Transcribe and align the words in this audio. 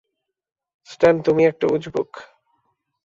স্ট্যান 0.89 1.15
তুমি 1.21 1.41
একটা 1.45 1.65
উজবুক। 1.67 2.11